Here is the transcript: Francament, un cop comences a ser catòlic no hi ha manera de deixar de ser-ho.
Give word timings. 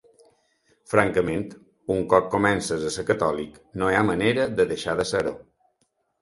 Francament, 0.93 1.43
un 1.95 2.01
cop 2.13 2.31
comences 2.35 2.87
a 2.87 2.95
ser 2.95 3.05
catòlic 3.11 3.61
no 3.83 3.91
hi 3.93 3.99
ha 3.99 4.03
manera 4.09 4.49
de 4.63 4.67
deixar 4.73 4.97
de 5.03 5.07
ser-ho. 5.13 5.37